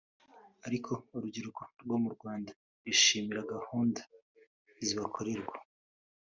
Ariko 0.67 0.91
urubyiruko 1.15 1.61
rwo 1.81 1.97
mu 2.03 2.09
Rwanda 2.15 2.51
rwishimira 2.79 3.41
gahunda 3.53 4.01
zibakorerwa 4.85 5.55